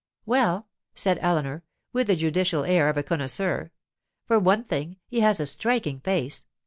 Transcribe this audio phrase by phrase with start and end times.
[0.25, 1.63] 'Well,' said Eleanor,
[1.93, 3.69] with the judicial air of a connoisseur,
[4.25, 6.47] 'for one thing, he has a striking face.